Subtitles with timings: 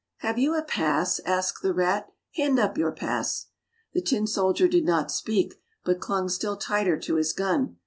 [0.21, 2.07] "Have you a pass?" asked the rat.
[2.33, 3.45] "Hand up your pass!"
[3.93, 7.77] The tin soldier did not speak, but clung still tighter to his gun.